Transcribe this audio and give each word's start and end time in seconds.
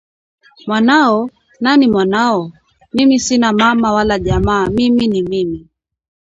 mwanao? 0.67 1.29
Nani 1.59 1.87
mwanao? 1.87 2.51
Mimi 2.93 3.19
sina 3.19 3.53
mama 3.53 3.91
wala 3.93 4.19
jamaa 4.19 4.67
mimi 4.69 5.07
ni 5.07 5.21
mimi 5.21 5.67